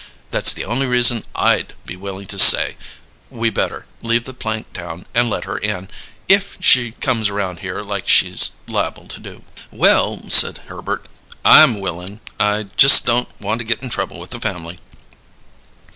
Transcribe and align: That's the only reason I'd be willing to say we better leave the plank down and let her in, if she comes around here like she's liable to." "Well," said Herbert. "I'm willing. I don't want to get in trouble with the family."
That's 0.31 0.51
the 0.51 0.65
only 0.65 0.87
reason 0.87 1.25
I'd 1.35 1.75
be 1.85 1.95
willing 1.95 2.25
to 2.25 2.39
say 2.39 2.75
we 3.29 3.51
better 3.51 3.85
leave 4.01 4.23
the 4.23 4.33
plank 4.33 4.73
down 4.73 5.05
and 5.13 5.29
let 5.29 5.43
her 5.43 5.59
in, 5.59 5.89
if 6.27 6.57
she 6.59 6.93
comes 6.93 7.29
around 7.29 7.59
here 7.59 7.83
like 7.83 8.07
she's 8.07 8.53
liable 8.67 9.05
to." 9.09 9.43
"Well," 9.69 10.27
said 10.27 10.57
Herbert. 10.65 11.05
"I'm 11.45 11.79
willing. 11.79 12.19
I 12.39 12.65
don't 12.75 13.39
want 13.41 13.59
to 13.59 13.63
get 13.63 13.83
in 13.83 13.91
trouble 13.91 14.17
with 14.19 14.31
the 14.31 14.39
family." 14.39 14.79